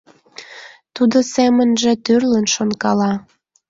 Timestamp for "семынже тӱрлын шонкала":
1.33-3.13